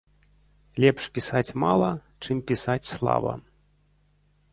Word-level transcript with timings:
Лепш 0.83 1.03
пісаць 1.17 1.55
мала, 1.63 1.89
чым 2.25 2.39
пісаць 2.53 2.81
слаба. 2.93 3.33